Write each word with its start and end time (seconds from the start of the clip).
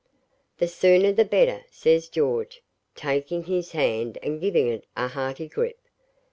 'The 0.57 0.67
sooner 0.67 1.11
the 1.11 1.23
better,' 1.23 1.63
says 1.69 2.09
George, 2.09 2.63
taking 2.95 3.43
his 3.43 3.73
hand 3.73 4.17
and 4.23 4.41
giving 4.41 4.67
it 4.67 4.83
a 4.97 5.07
hearty 5.09 5.47
grip. 5.47 5.77